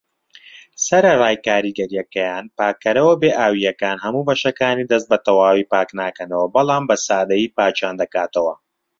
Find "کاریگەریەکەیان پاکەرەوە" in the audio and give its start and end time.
1.47-3.13